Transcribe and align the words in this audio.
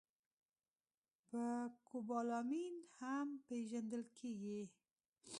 په 1.27 1.43
کوبالامین 1.87 2.75
هم 2.99 3.27
پېژندل 3.47 4.03
کېږي 4.17 4.61